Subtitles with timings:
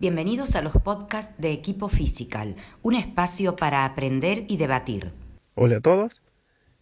[0.00, 5.12] Bienvenidos a los podcasts de Equipo Physical, un espacio para aprender y debatir.
[5.54, 6.22] Hola a todos,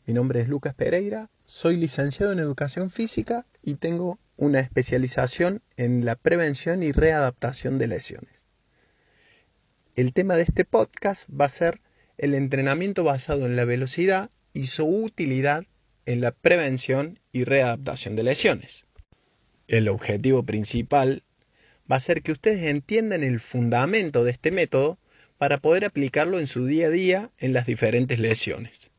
[0.07, 6.05] mi nombre es Lucas Pereira, soy licenciado en Educación Física y tengo una especialización en
[6.05, 8.47] la prevención y readaptación de lesiones.
[9.97, 11.81] El tema de este podcast va a ser
[12.19, 15.65] el entrenamiento basado en la velocidad y su utilidad
[16.07, 18.85] en la prevención y readaptación de lesiones.
[19.67, 21.25] El objetivo principal
[21.91, 24.99] va a ser que ustedes entiendan el fundamento de este método
[25.39, 28.91] para poder aplicarlo en su día a día en las diferentes lesiones.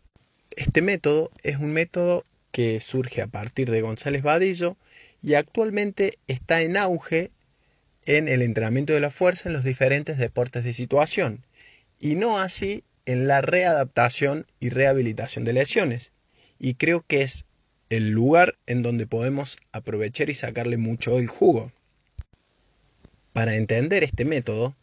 [0.55, 4.78] Este método es un método que surge a partir de González Vadillo
[5.22, 7.31] y actualmente está en auge
[8.05, 11.45] en el entrenamiento de la fuerza en los diferentes deportes de situación
[12.00, 16.12] y no así en la readaptación y rehabilitación de lesiones.
[16.58, 17.45] Y creo que es
[17.90, 21.72] el lugar en donde podemos aprovechar y sacarle mucho el jugo.
[23.34, 24.76] Para entender este método,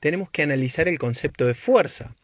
[0.00, 2.16] tenemos que analizar el concepto de fuerza.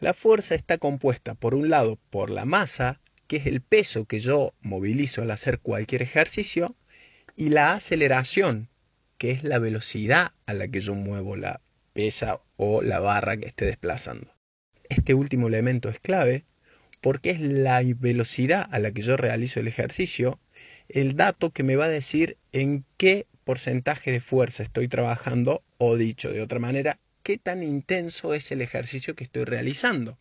[0.00, 4.20] La fuerza está compuesta, por un lado, por la masa, que es el peso que
[4.20, 6.76] yo movilizo al hacer cualquier ejercicio,
[7.36, 8.68] y la aceleración,
[9.18, 11.60] que es la velocidad a la que yo muevo la
[11.92, 14.32] pesa o la barra que esté desplazando.
[14.88, 16.44] Este último elemento es clave
[17.00, 20.40] porque es la velocidad a la que yo realizo el ejercicio
[20.88, 25.96] el dato que me va a decir en qué porcentaje de fuerza estoy trabajando o
[25.96, 30.18] dicho de otra manera, qué tan intenso es el ejercicio que estoy realizando.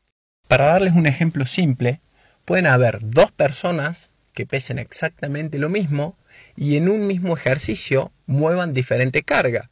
[0.48, 2.02] Para darles un ejemplo simple,
[2.46, 6.18] pueden haber dos personas que pesen exactamente lo mismo
[6.56, 9.70] y en un mismo ejercicio muevan diferente carga.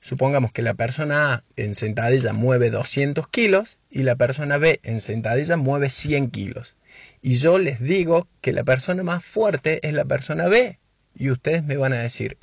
[0.00, 5.00] Supongamos que la persona A en sentadilla mueve 200 kilos y la persona B en
[5.00, 6.76] sentadilla mueve 100 kilos.
[7.22, 10.78] Y yo les digo que la persona más fuerte es la persona B.
[11.14, 12.36] Y ustedes me van a decir,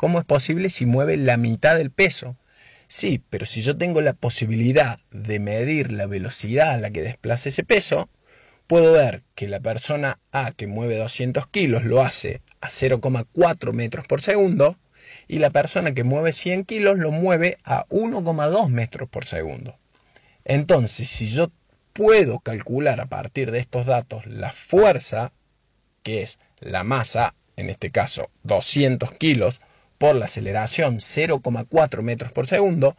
[0.00, 2.34] ¿cómo es posible si mueve la mitad del peso?
[2.88, 7.50] Sí, pero si yo tengo la posibilidad de medir la velocidad a la que desplaza
[7.50, 8.08] ese peso,
[8.66, 14.06] puedo ver que la persona A que mueve 200 kilos lo hace a 0,4 metros
[14.06, 14.78] por segundo
[15.28, 19.76] y la persona que mueve 100 kilos lo mueve a 1,2 metros por segundo.
[20.46, 21.52] Entonces, si yo
[21.92, 25.34] puedo calcular a partir de estos datos la fuerza,
[26.02, 29.60] que es la masa, en este caso 200 kilos,
[30.00, 32.96] por la aceleración 0,4 metros por segundo,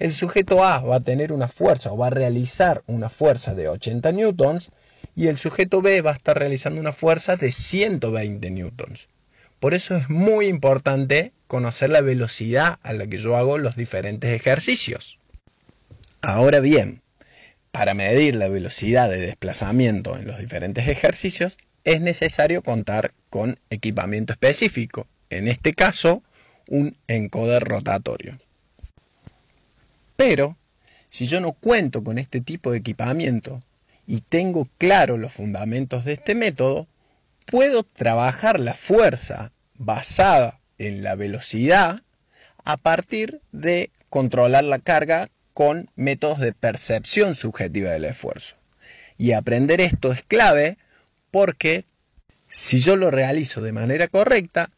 [0.00, 3.68] el sujeto A va a tener una fuerza o va a realizar una fuerza de
[3.68, 4.72] 80 newtons
[5.14, 9.06] y el sujeto B va a estar realizando una fuerza de 120 newtons.
[9.60, 14.34] Por eso es muy importante conocer la velocidad a la que yo hago los diferentes
[14.34, 15.20] ejercicios.
[16.20, 17.00] Ahora bien,
[17.70, 24.32] para medir la velocidad de desplazamiento en los diferentes ejercicios es necesario contar con equipamiento
[24.32, 26.24] específico, en este caso
[26.70, 28.38] un encoder rotatorio.
[30.16, 30.56] Pero,
[31.10, 33.60] si yo no cuento con este tipo de equipamiento
[34.06, 36.86] y tengo claro los fundamentos de este método,
[37.44, 42.02] puedo trabajar la fuerza basada en la velocidad
[42.64, 48.56] a partir de controlar la carga con métodos de percepción subjetiva del esfuerzo.
[49.18, 50.78] Y aprender esto es clave
[51.30, 51.84] porque
[52.48, 54.70] si yo lo realizo de manera correcta,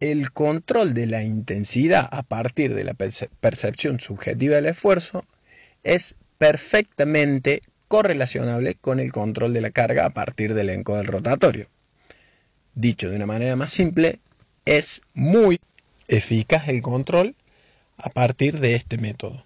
[0.00, 5.24] el control de la intensidad a partir de la percepción subjetiva del esfuerzo
[5.84, 11.68] es perfectamente correlacionable con el control de la carga a partir del encoder rotatorio.
[12.74, 14.20] Dicho de una manera más simple,
[14.64, 15.60] es muy
[16.08, 17.34] eficaz el control
[17.96, 19.44] a partir de este método.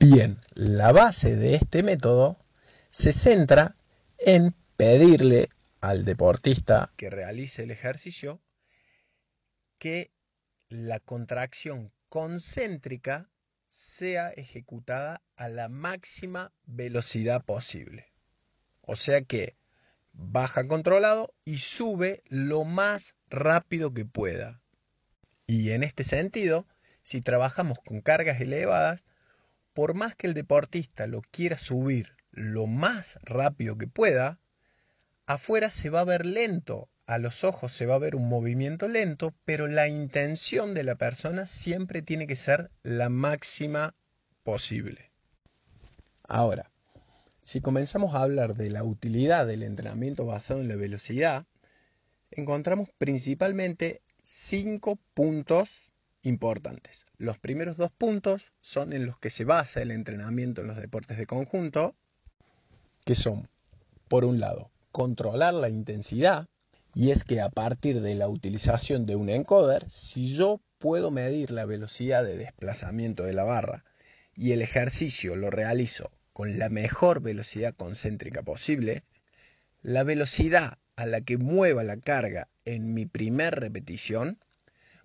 [0.00, 2.38] Bien, la base de este método
[2.90, 3.76] se centra
[4.18, 5.50] en pedirle
[5.80, 8.40] al deportista que realice el ejercicio
[9.80, 10.12] que
[10.68, 13.30] la contracción concéntrica
[13.70, 18.12] sea ejecutada a la máxima velocidad posible.
[18.82, 19.56] O sea que
[20.12, 24.60] baja controlado y sube lo más rápido que pueda.
[25.46, 26.66] Y en este sentido,
[27.02, 29.06] si trabajamos con cargas elevadas,
[29.72, 34.38] por más que el deportista lo quiera subir lo más rápido que pueda,
[35.26, 38.86] afuera se va a ver lento, a los ojos se va a ver un movimiento
[38.86, 43.96] lento, pero la intención de la persona siempre tiene que ser la máxima
[44.44, 45.10] posible.
[46.28, 46.70] Ahora,
[47.42, 51.46] si comenzamos a hablar de la utilidad del entrenamiento basado en la velocidad,
[52.30, 55.92] encontramos principalmente cinco puntos
[56.22, 57.06] importantes.
[57.18, 61.18] Los primeros dos puntos son en los que se basa el entrenamiento en los deportes
[61.18, 61.96] de conjunto,
[63.04, 63.48] que son,
[64.06, 66.46] por un lado, controlar la intensidad,
[66.94, 71.50] y es que a partir de la utilización de un encoder, si yo puedo medir
[71.50, 73.84] la velocidad de desplazamiento de la barra
[74.34, 79.04] y el ejercicio lo realizo con la mejor velocidad concéntrica posible,
[79.82, 84.38] la velocidad a la que mueva la carga en mi primer repetición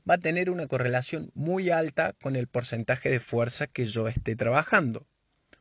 [0.10, 4.36] va a tener una correlación muy alta con el porcentaje de fuerza que yo esté
[4.36, 5.08] trabajando.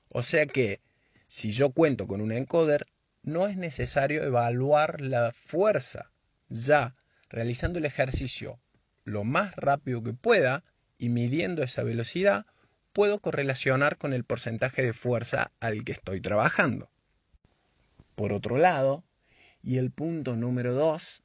[0.08, 0.80] O sea que
[1.26, 2.86] si yo cuento con un encoder,
[3.22, 6.10] no es necesario evaluar la fuerza.
[6.48, 6.94] Ya
[7.30, 8.60] realizando el ejercicio
[9.04, 10.64] lo más rápido que pueda
[10.98, 12.46] y midiendo esa velocidad,
[12.92, 16.88] puedo correlacionar con el porcentaje de fuerza al que estoy trabajando.
[18.14, 19.04] Por otro lado,
[19.62, 21.22] y el punto número dos,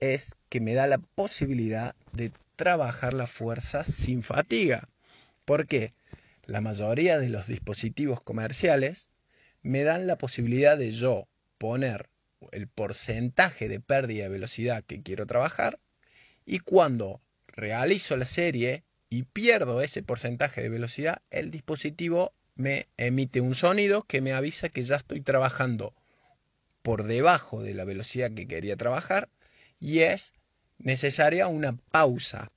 [0.00, 4.88] es que me da la posibilidad de trabajar la fuerza sin fatiga.
[5.44, 5.94] ¿Por qué?
[6.44, 9.10] La mayoría de los dispositivos comerciales
[9.62, 12.08] me dan la posibilidad de yo poner
[12.52, 15.78] el porcentaje de pérdida de velocidad que quiero trabajar
[16.44, 23.40] y cuando realizo la serie y pierdo ese porcentaje de velocidad, el dispositivo me emite
[23.40, 25.94] un sonido que me avisa que ya estoy trabajando
[26.82, 29.28] por debajo de la velocidad que quería trabajar
[29.78, 30.32] y es
[30.78, 32.50] necesaria una pausa.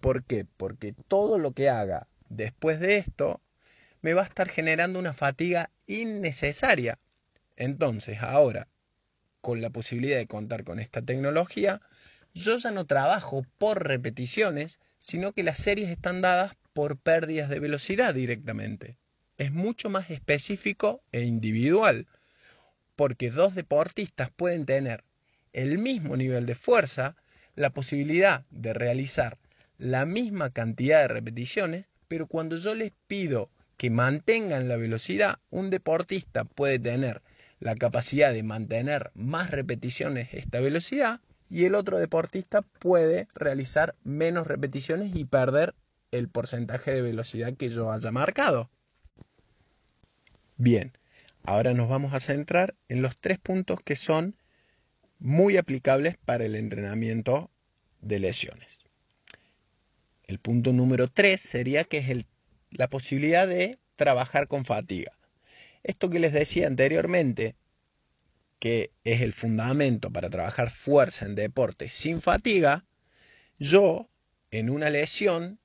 [0.00, 0.46] ¿Por qué?
[0.56, 3.40] Porque todo lo que haga después de esto
[4.00, 6.98] me va a estar generando una fatiga innecesaria.
[7.56, 8.68] Entonces, ahora,
[9.44, 11.82] con la posibilidad de contar con esta tecnología,
[12.32, 17.60] yo ya no trabajo por repeticiones, sino que las series están dadas por pérdidas de
[17.60, 18.96] velocidad directamente.
[19.36, 22.06] Es mucho más específico e individual,
[22.96, 25.04] porque dos deportistas pueden tener
[25.52, 27.14] el mismo nivel de fuerza,
[27.54, 29.36] la posibilidad de realizar
[29.76, 35.68] la misma cantidad de repeticiones, pero cuando yo les pido que mantengan la velocidad, un
[35.68, 37.20] deportista puede tener
[37.60, 44.46] la capacidad de mantener más repeticiones esta velocidad y el otro deportista puede realizar menos
[44.46, 45.74] repeticiones y perder
[46.10, 48.70] el porcentaje de velocidad que yo haya marcado.
[50.56, 50.92] Bien,
[51.42, 54.36] ahora nos vamos a centrar en los tres puntos que son
[55.18, 57.50] muy aplicables para el entrenamiento
[58.00, 58.80] de lesiones.
[60.24, 62.24] El punto número 3 sería que es
[62.70, 65.12] la posibilidad de trabajar con fatiga.
[65.84, 67.56] Esto que les decía anteriormente,
[68.58, 72.86] que es el fundamento para trabajar fuerza en deporte sin fatiga,
[73.58, 74.08] yo
[74.50, 75.58] en una lesión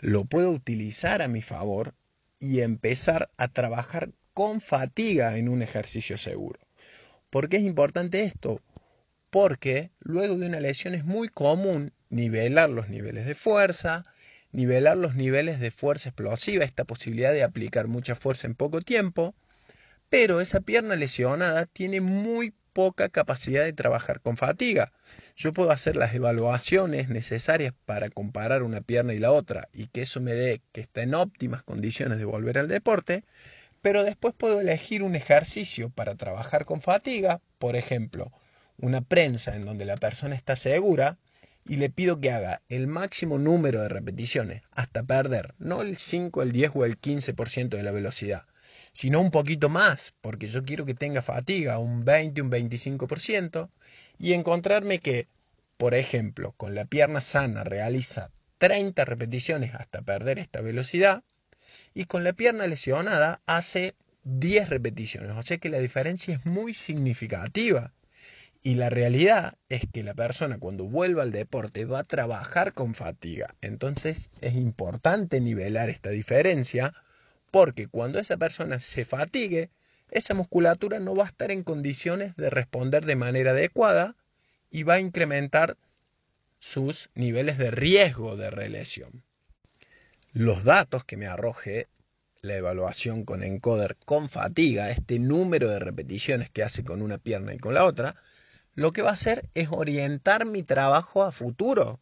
[0.00, 1.94] lo puedo utilizar a mi favor
[2.40, 6.58] y empezar a trabajar con fatiga en un ejercicio seguro.
[7.28, 8.60] ¿Por qué es importante esto?
[9.30, 14.02] Porque luego de una lesión es muy común nivelar los niveles de fuerza,
[14.52, 19.34] nivelar los niveles de fuerza explosiva, esta posibilidad de aplicar mucha fuerza en poco tiempo,
[20.08, 24.92] pero esa pierna lesionada tiene muy poca capacidad de trabajar con fatiga.
[25.36, 30.02] Yo puedo hacer las evaluaciones necesarias para comparar una pierna y la otra y que
[30.02, 33.24] eso me dé que está en óptimas condiciones de volver al deporte,
[33.82, 38.32] pero después puedo elegir un ejercicio para trabajar con fatiga, por ejemplo,
[38.78, 41.18] una prensa en donde la persona está segura,
[41.66, 46.42] y le pido que haga el máximo número de repeticiones hasta perder, no el 5,
[46.42, 48.46] el 10 o el 15% de la velocidad,
[48.92, 53.70] sino un poquito más, porque yo quiero que tenga fatiga, un 20, un 25%,
[54.18, 55.28] y encontrarme que,
[55.76, 61.22] por ejemplo, con la pierna sana realiza 30 repeticiones hasta perder esta velocidad,
[61.94, 66.74] y con la pierna lesionada hace 10 repeticiones, o sea que la diferencia es muy
[66.74, 67.92] significativa.
[68.62, 72.94] Y la realidad es que la persona cuando vuelva al deporte va a trabajar con
[72.94, 73.54] fatiga.
[73.62, 76.92] Entonces es importante nivelar esta diferencia
[77.50, 79.70] porque cuando esa persona se fatigue,
[80.10, 84.14] esa musculatura no va a estar en condiciones de responder de manera adecuada
[84.70, 85.78] y va a incrementar
[86.58, 89.22] sus niveles de riesgo de relesión.
[90.32, 91.88] Los datos que me arroje
[92.42, 97.54] la evaluación con encoder con fatiga, este número de repeticiones que hace con una pierna
[97.54, 98.16] y con la otra,
[98.80, 102.00] lo que va a hacer es orientar mi trabajo a futuro.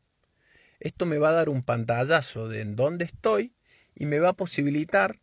[0.78, 3.52] Esto me va a dar un pantallazo de en dónde estoy
[3.96, 5.18] y me va a posibilitar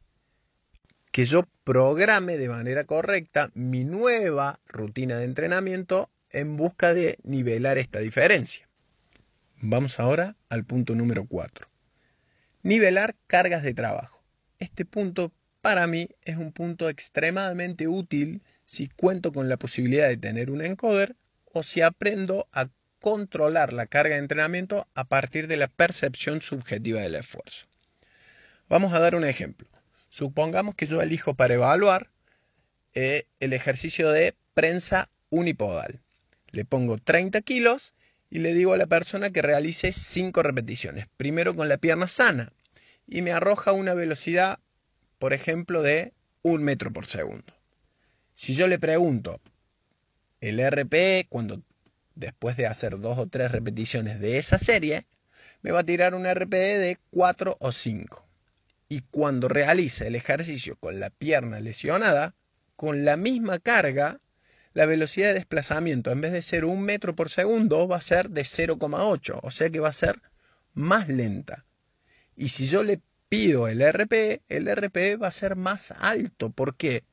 [1.13, 7.77] que yo programe de manera correcta mi nueva rutina de entrenamiento en busca de nivelar
[7.77, 8.67] esta diferencia.
[9.61, 11.69] Vamos ahora al punto número 4.
[12.63, 14.21] Nivelar cargas de trabajo.
[14.59, 15.31] Este punto
[15.61, 20.61] para mí es un punto extremadamente útil si cuento con la posibilidad de tener un
[20.61, 21.15] encoder
[21.55, 22.67] o si aprendo a
[22.99, 27.65] controlar la carga de entrenamiento a partir de la percepción subjetiva del esfuerzo.
[28.67, 29.69] Vamos a dar un ejemplo.
[30.09, 32.09] Supongamos que yo elijo para evaluar
[32.93, 36.01] eh, el ejercicio de prensa unipodal.
[36.51, 37.93] Le pongo 30 kilos
[38.29, 42.51] y le digo a la persona que realice 5 repeticiones, primero con la pierna sana,
[43.07, 44.59] y me arroja una velocidad,
[45.19, 47.53] por ejemplo, de 1 metro por segundo.
[48.33, 49.39] Si yo le pregunto
[50.45, 51.61] el RPE, cuando
[52.15, 55.05] después de hacer dos o tres repeticiones de esa serie,
[55.61, 58.25] me va a tirar un RPE de 4 o 5.
[58.87, 62.35] Y cuando realice el ejercicio con la pierna lesionada,
[62.75, 64.19] con la misma carga,
[64.73, 68.29] la velocidad de desplazamiento, en vez de ser un metro por segundo, va a ser
[68.29, 70.21] de 0,8, o sea que va a ser
[70.73, 71.65] más lenta.
[72.35, 76.49] Y si yo le pido el RPE, el RPE va a ser más alto.
[76.49, 77.03] ¿Por qué?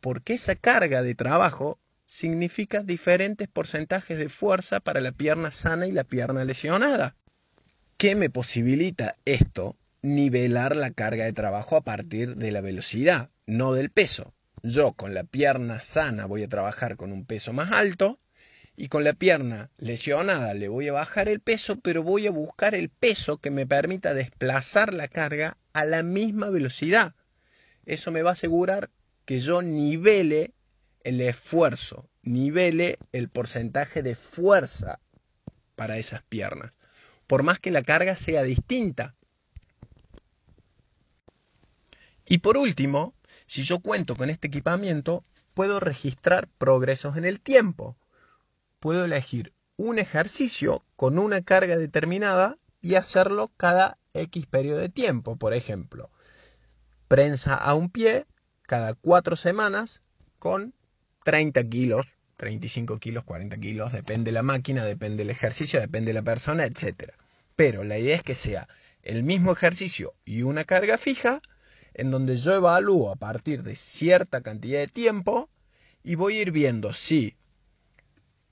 [0.00, 5.92] Porque esa carga de trabajo significa diferentes porcentajes de fuerza para la pierna sana y
[5.92, 7.14] la pierna lesionada.
[7.98, 9.76] ¿Qué me posibilita esto?
[10.00, 14.32] Nivelar la carga de trabajo a partir de la velocidad, no del peso.
[14.62, 18.18] Yo con la pierna sana voy a trabajar con un peso más alto
[18.74, 22.74] y con la pierna lesionada le voy a bajar el peso, pero voy a buscar
[22.74, 27.14] el peso que me permita desplazar la carga a la misma velocidad.
[27.84, 28.88] Eso me va a asegurar
[29.26, 30.54] que yo nivele
[31.08, 35.00] el esfuerzo, nivele el porcentaje de fuerza
[35.74, 36.72] para esas piernas,
[37.26, 39.14] por más que la carga sea distinta.
[42.26, 43.14] Y por último,
[43.46, 45.24] si yo cuento con este equipamiento,
[45.54, 47.96] puedo registrar progresos en el tiempo.
[48.78, 55.36] Puedo elegir un ejercicio con una carga determinada y hacerlo cada X periodo de tiempo.
[55.36, 56.10] Por ejemplo,
[57.08, 58.26] prensa a un pie
[58.60, 60.02] cada cuatro semanas
[60.38, 60.74] con
[61.24, 62.06] 30 kilos,
[62.36, 66.64] 35 kilos, 40 kilos, depende de la máquina, depende del ejercicio, depende de la persona,
[66.64, 67.12] etc.
[67.56, 68.68] Pero la idea es que sea
[69.02, 71.40] el mismo ejercicio y una carga fija
[71.94, 75.50] en donde yo evalúo a partir de cierta cantidad de tiempo
[76.04, 77.36] y voy a ir viendo si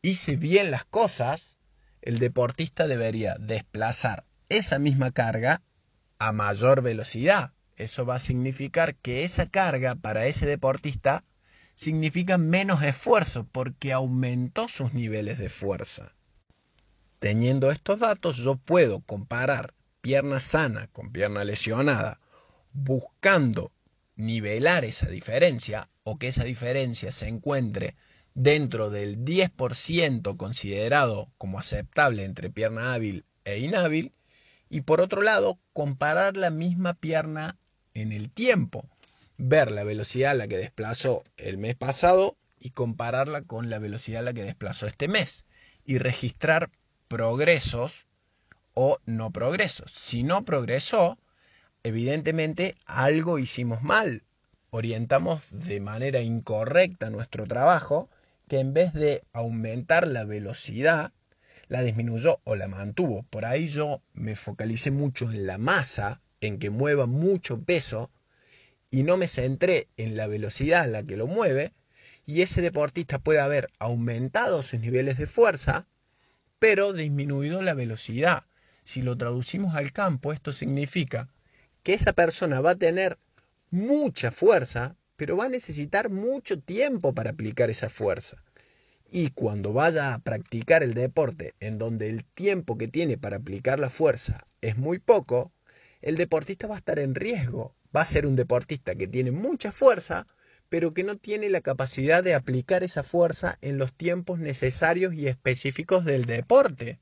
[0.03, 1.57] hice bien las cosas,
[2.03, 5.63] el deportista debería desplazar esa misma carga
[6.19, 7.53] a mayor velocidad.
[7.77, 11.23] Eso va a significar que esa carga para ese deportista
[11.77, 16.15] significa menos esfuerzo porque aumentó sus niveles de fuerza.
[17.21, 22.19] Teniendo estos datos yo puedo comparar pierna sana con pierna lesionada
[22.73, 23.73] buscando
[24.17, 27.95] nivelar esa diferencia o que esa diferencia se encuentre
[28.35, 34.13] dentro del 10% considerado como aceptable entre pierna hábil e inhábil
[34.69, 37.57] y por otro lado comparar la misma pierna
[37.95, 38.89] en el tiempo,
[39.39, 44.21] ver la velocidad a la que desplazó el mes pasado y compararla con la velocidad
[44.21, 45.45] a la que desplazó este mes
[45.85, 46.71] y registrar
[47.09, 48.07] progresos
[48.75, 49.91] o no progresos.
[49.93, 51.19] Si no progresó,
[51.83, 54.23] evidentemente algo hicimos mal.
[54.71, 58.11] Orientamos de manera incorrecta nuestro trabajo,
[58.49, 61.13] que en vez de aumentar la velocidad,
[61.69, 63.25] la disminuyó o la mantuvo.
[63.31, 68.11] Por ahí yo me focalicé mucho en la masa, en que mueva mucho peso,
[68.97, 71.75] y no me centré en la velocidad a la que lo mueve,
[72.25, 75.87] y ese deportista puede haber aumentado sus niveles de fuerza,
[76.59, 78.45] pero disminuido la velocidad.
[78.85, 81.29] Si lo traducimos al campo, esto significa
[81.83, 83.19] que esa persona va a tener
[83.71, 88.43] mucha fuerza, pero va a necesitar mucho tiempo para aplicar esa fuerza.
[89.11, 93.79] Y cuando vaya a practicar el deporte en donde el tiempo que tiene para aplicar
[93.79, 95.53] la fuerza es muy poco,
[96.01, 97.76] el deportista va a estar en riesgo.
[97.95, 100.27] Va a ser un deportista que tiene mucha fuerza,
[100.69, 105.29] pero que no tiene la capacidad de aplicar esa fuerza en los tiempos necesarios y
[105.29, 107.01] específicos del deporte.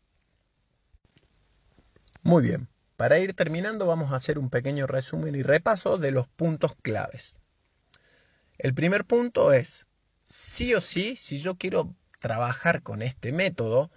[2.23, 2.69] Muy bien.
[2.97, 7.41] Para ir terminando vamos a hacer un pequeño resumen y repaso de los puntos claves.
[8.57, 9.87] El primer punto es,
[10.23, 13.91] sí o sí, si yo quiero trabajar con este método,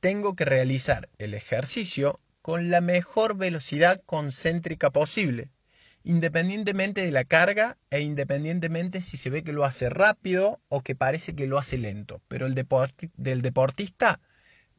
[0.00, 5.50] tengo que realizar el ejercicio con la mejor velocidad concéntrica posible,
[6.04, 10.94] independientemente de la carga e independientemente si se ve que lo hace rápido o que
[10.94, 12.20] parece que lo hace lento.
[12.28, 14.20] Pero el deportista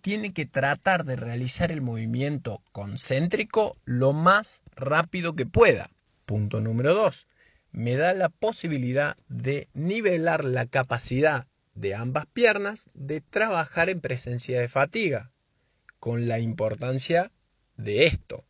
[0.02, 5.90] tiene que tratar de realizar el movimiento concéntrico lo más rápido que pueda.
[6.26, 7.28] Punto número 2.
[7.72, 14.60] Me da la posibilidad de nivelar la capacidad de ambas piernas de trabajar en presencia
[14.60, 15.32] de fatiga,
[16.00, 17.32] con la importancia
[17.78, 18.44] de esto.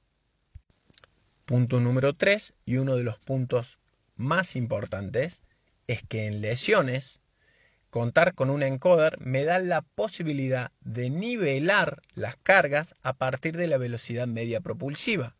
[1.49, 3.79] Punto número 3 y uno de los puntos
[4.15, 5.41] más importantes
[5.87, 7.21] es que en lesiones
[7.89, 13.65] Contar con un encoder me da la posibilidad de nivelar las cargas a partir de
[13.65, 15.35] la velocidad media propulsiva.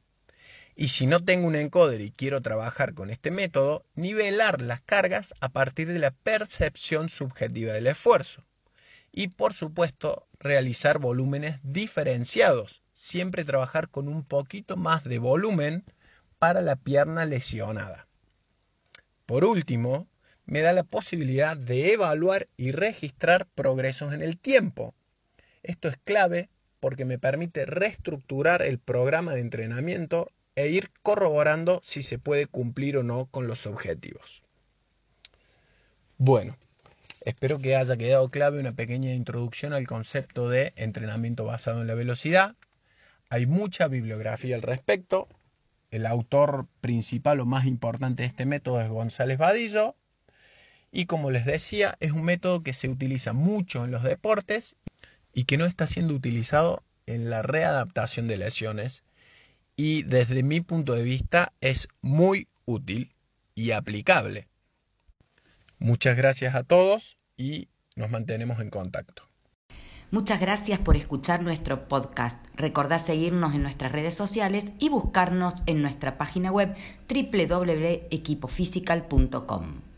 [0.76, 5.36] Y si no tengo un encoder y quiero trabajar con este método, nivelar las cargas
[5.42, 8.44] a partir de la percepción subjetiva del esfuerzo.
[9.12, 15.84] y por supuesto realizar volúmenes diferenciados, siempre trabajar con un poquito más de volumen
[16.40, 18.08] para la pierna lesionada.
[19.26, 20.08] Por último,
[20.46, 24.96] me da la posibilidad de evaluar y registrar progresos en el tiempo.
[25.62, 32.04] Esto es clave porque me permite reestructurar el programa de entrenamiento e ir corroborando si
[32.04, 34.44] se puede cumplir o no con los objetivos.
[36.18, 36.58] Bueno,
[37.22, 41.96] espero que haya quedado clave una pequeña introducción al concepto de entrenamiento basado en la
[41.96, 42.56] velocidad.
[43.30, 45.28] Hay mucha bibliografía al respecto.
[45.92, 49.96] El autor principal o más importante de este método es González Vadillo.
[50.92, 54.76] Y como les decía, es un método que se utiliza mucho en los deportes
[55.34, 59.04] y que no está siendo utilizado en la readaptación de lesiones
[59.76, 63.14] y desde mi punto de vista es muy útil
[63.56, 64.48] y aplicable.
[65.78, 69.29] Muchas gracias a todos y nos mantenemos en contacto.
[70.12, 72.44] Muchas gracias por escuchar nuestro podcast.
[72.56, 76.76] Recordá seguirnos en nuestras redes sociales y buscarnos en nuestra página web
[77.08, 79.89] www.equipofisical.com.